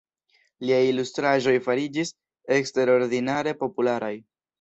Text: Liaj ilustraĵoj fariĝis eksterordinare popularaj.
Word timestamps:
Liaj 0.67 0.77
ilustraĵoj 0.93 1.53
fariĝis 1.65 2.11
eksterordinare 2.57 3.55
popularaj. 3.61 4.11